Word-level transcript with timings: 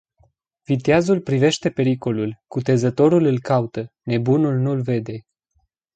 Viteazul 0.63 1.21
privește 1.21 1.69
pericolul; 1.71 2.39
cutezătorul 2.47 3.23
îl 3.25 3.39
caută; 3.39 3.93
nebunul 4.03 4.55
nu-l 4.57 4.81
vede. 4.81 5.25